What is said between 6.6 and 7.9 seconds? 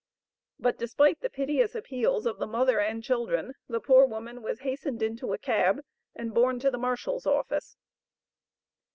to the marshall's office.